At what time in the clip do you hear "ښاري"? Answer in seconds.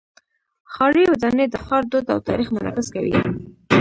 0.73-1.03